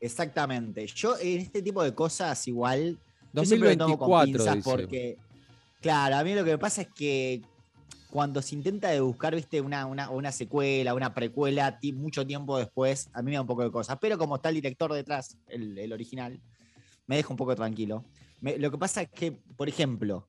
Exactamente. 0.00 0.87
Yo 0.87 1.17
en 1.19 1.41
este 1.41 1.62
tipo 1.62 1.83
de 1.83 1.95
cosas 1.95 2.47
igual 2.49 2.99
Yo 3.33 3.45
siempre 3.45 3.71
lo 3.71 3.79
tomo 3.79 3.99
con 3.99 4.09
2024, 4.09 4.33
pinzas 4.33 4.57
dice. 4.57 4.71
porque, 4.71 5.19
claro, 5.87 6.16
a 6.16 6.25
mí 6.25 6.35
lo 6.35 6.43
que 6.45 6.50
me 6.50 6.59
pasa 6.59 6.83
es 6.83 6.88
que 6.88 7.43
cuando 8.11 8.43
se 8.43 8.57
intenta 8.57 8.88
de 8.88 8.99
buscar, 9.00 9.37
viste, 9.37 9.61
una, 9.61 9.87
una, 9.87 10.11
una 10.11 10.33
secuela, 10.33 10.95
una 10.95 11.14
precuela, 11.14 11.78
mucho 11.95 12.26
tiempo 12.26 12.59
después, 12.59 13.09
a 13.12 13.23
mí 13.23 13.26
me 13.31 13.35
da 13.37 13.43
un 13.43 13.47
poco 13.47 13.62
de 13.62 13.71
cosas. 13.71 13.97
Pero 14.00 14.19
como 14.19 14.35
está 14.37 14.49
el 14.49 14.57
director 14.57 14.93
detrás, 14.93 15.37
el, 15.47 15.78
el 15.78 15.93
original, 15.93 16.40
me 17.07 17.16
deja 17.16 17.28
un 17.31 17.37
poco 17.37 17.55
tranquilo. 17.55 18.05
Me- 18.40 18.59
lo 18.59 18.69
que 18.73 18.78
pasa 18.78 19.02
es 19.02 19.11
que, 19.11 19.31
por 19.33 19.69
ejemplo, 19.69 20.26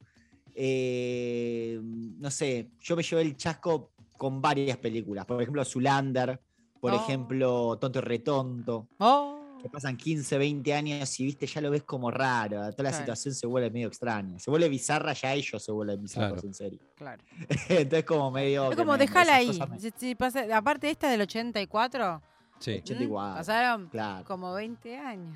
eh, 0.53 1.79
no 1.81 2.29
sé, 2.29 2.69
yo 2.81 2.95
me 2.95 3.01
llevé 3.03 3.21
el 3.23 3.35
chasco 3.35 3.91
con 4.15 4.41
varias 4.41 4.77
películas. 4.77 5.25
Por 5.25 5.41
ejemplo, 5.41 5.65
Zulander, 5.65 6.39
por 6.79 6.91
Oh. 6.93 6.95
ejemplo, 6.95 7.77
Tonto 7.79 7.97
y 7.99 8.01
Retonto 8.03 8.87
Oh. 8.99 9.36
Que 9.67 9.73
pasan 9.73 9.95
15, 9.97 10.37
20 10.37 10.73
años 10.73 11.19
y 11.19 11.25
viste, 11.25 11.45
ya 11.47 11.61
lo 11.61 11.69
ves 11.71 11.83
como 11.83 12.09
raro. 12.11 12.57
Toda 12.57 12.65
la 12.67 12.73
Claro. 12.89 12.97
situación 12.97 13.33
se 13.35 13.47
vuelve 13.47 13.69
medio 13.69 13.87
extraña. 13.87 14.39
Se 14.39 14.49
vuelve 14.49 14.69
bizarra, 14.69 15.13
ya 15.13 15.33
ellos 15.33 15.63
se 15.63 15.71
vuelven 15.71 16.01
bizarros, 16.01 16.33
Claro. 16.41 16.47
en 16.47 16.53
serio. 16.53 16.79
Claro. 16.95 17.23
Entonces, 17.69 18.03
como 18.05 18.31
medio. 18.31 18.71
Es 18.71 18.77
como 18.77 18.91
me- 18.93 18.97
déjala 18.97 19.41
esas 19.41 19.69
ahí. 19.71 19.79
Si- 19.79 19.93
si 19.97 20.15
pasa- 20.15 20.45
aparte 20.55 20.89
esta 20.89 21.09
del 21.09 21.21
84, 21.21 22.21
Sí. 22.59 22.71
80 22.83 23.03
¿mm? 23.05 23.35
pasaron 23.35 23.87
Claro. 23.89 24.25
como 24.25 24.53
20 24.53 24.97
años. 24.97 25.35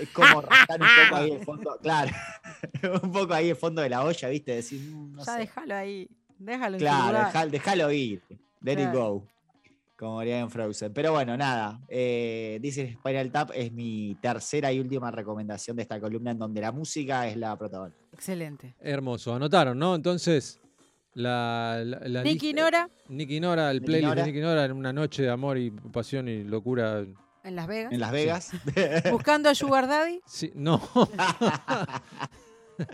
Es 0.00 0.08
como 0.14 0.40
rascar 0.42 0.80
un 0.80 0.86
poco 1.04 1.16
ahí 1.16 1.30
el 1.32 1.44
fondo. 1.44 1.78
Claro. 1.82 2.12
un 3.02 3.12
poco 3.12 3.34
ahí 3.34 3.50
el 3.50 3.56
fondo 3.56 3.82
de 3.82 3.88
la 3.90 4.04
olla, 4.04 4.28
viste, 4.28 4.52
decir, 4.54 4.80
mm, 4.80 5.12
no 5.16 5.24
ya 5.24 5.32
sé. 5.34 5.38
déjalo 5.40 5.74
ahí. 5.74 6.08
Déjalo 6.38 6.78
Claro, 6.78 7.50
déjalo 7.50 7.90
ir. 7.92 8.22
Let 8.60 8.82
it 8.82 8.92
go. 8.92 9.24
Como 9.98 10.20
diría 10.20 10.40
en 10.40 10.50
Frozen. 10.50 10.92
Pero 10.92 11.12
bueno, 11.12 11.36
nada. 11.38 11.80
Eh, 11.88 12.58
dice 12.60 12.92
Spiral 12.98 13.30
Tap 13.32 13.50
es 13.54 13.72
mi 13.72 14.14
tercera 14.20 14.70
y 14.70 14.78
última 14.78 15.10
recomendación 15.10 15.74
de 15.76 15.82
esta 15.84 15.98
columna 15.98 16.32
en 16.32 16.38
donde 16.38 16.60
la 16.60 16.70
música 16.70 17.26
es 17.28 17.36
la 17.36 17.56
protagonista. 17.56 18.02
Excelente. 18.12 18.74
Hermoso, 18.80 19.34
anotaron, 19.34 19.78
¿no? 19.78 19.94
Entonces, 19.94 20.60
la, 21.14 21.80
la, 21.82 22.00
la 22.06 22.22
Nicky 22.22 22.48
lista- 22.48 22.60
Nora 22.62 22.90
Nicky 23.08 23.40
Nora, 23.40 23.70
el 23.70 23.76
Nicky 23.78 23.86
playlist 23.86 24.08
Nora. 24.08 24.22
de 24.22 24.26
Nicky 24.32 24.40
Nora 24.42 24.64
en 24.66 24.72
una 24.72 24.92
noche 24.92 25.22
de 25.22 25.30
amor 25.30 25.56
y 25.56 25.70
pasión 25.70 26.28
y 26.28 26.44
locura. 26.44 26.98
en 27.44 27.56
Las 27.56 27.66
Vegas. 27.66 27.92
En 27.92 28.00
Las 28.00 28.12
Vegas. 28.12 28.50
Buscando 29.10 29.48
a 29.48 29.54
Sugar 29.54 29.86
Daddy. 29.88 30.20
Sí, 30.26 30.52
no. 30.54 30.82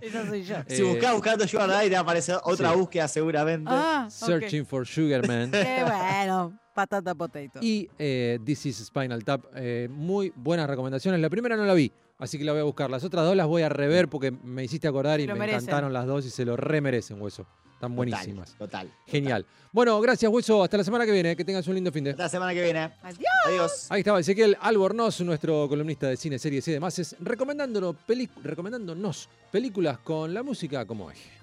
Esa 0.00 0.24
soy 0.26 0.44
yo. 0.44 0.54
Si 0.68 0.80
Eh, 0.80 0.84
buscas 0.84 1.12
buscando 1.14 1.48
Sugar 1.48 1.68
Daddy, 1.68 1.88
te 1.88 1.94
va 1.94 1.98
a 1.98 2.02
aparecer 2.02 2.36
otra 2.44 2.70
sí. 2.72 2.78
búsqueda 2.78 3.08
seguramente. 3.08 3.68
Ah. 3.72 4.06
Searching 4.08 4.64
for 4.64 4.86
Sugar 4.86 5.26
Man. 5.26 5.50
Qué 5.50 5.82
bueno. 5.84 6.56
Patata 6.74 7.14
potato. 7.14 7.58
Y 7.60 7.88
eh, 7.98 8.38
This 8.44 8.66
is 8.66 8.76
Spinal 8.86 9.24
Tap. 9.24 9.44
eh, 9.54 9.88
muy 9.90 10.32
buenas 10.34 10.68
recomendaciones. 10.68 11.20
La 11.20 11.28
primera 11.30 11.56
no 11.56 11.64
la 11.64 11.74
vi, 11.74 11.92
así 12.18 12.38
que 12.38 12.44
la 12.44 12.52
voy 12.52 12.60
a 12.60 12.64
buscar. 12.64 12.90
Las 12.90 13.04
otras 13.04 13.24
dos 13.24 13.36
las 13.36 13.46
voy 13.46 13.62
a 13.62 13.68
rever 13.68 14.08
porque 14.08 14.30
me 14.30 14.64
hiciste 14.64 14.88
acordar 14.88 15.20
y 15.20 15.26
me 15.26 15.34
merecen. 15.34 15.62
encantaron 15.62 15.92
las 15.92 16.06
dos 16.06 16.24
y 16.26 16.30
se 16.30 16.44
lo 16.44 16.56
remerecen, 16.56 17.20
hueso. 17.20 17.46
Están 17.74 17.96
buenísimas. 17.96 18.54
Total. 18.56 18.88
Genial. 19.08 19.44
Bueno, 19.72 20.00
gracias, 20.00 20.30
hueso. 20.30 20.62
Hasta 20.62 20.76
la 20.76 20.84
semana 20.84 21.04
que 21.04 21.10
viene. 21.10 21.34
Que 21.34 21.44
tengas 21.44 21.66
un 21.66 21.74
lindo 21.74 21.90
fin 21.90 22.04
de. 22.04 22.10
Hasta 22.10 22.22
la 22.22 22.28
semana 22.28 22.54
que 22.54 22.62
viene. 22.62 22.78
Adiós. 23.02 23.26
Adiós. 23.46 23.86
Ahí 23.90 24.00
estaba 24.00 24.20
Ezequiel 24.20 24.56
Albornoz, 24.60 25.20
nuestro 25.22 25.68
columnista 25.68 26.06
de 26.06 26.16
cine, 26.16 26.38
series 26.38 26.68
y 26.68 26.72
demás, 26.72 26.96
es 27.00 27.16
recomendándonos 27.18 27.96
películas 29.50 29.98
con 29.98 30.32
la 30.32 30.42
música 30.44 30.86
como 30.86 31.10
eje. 31.10 31.41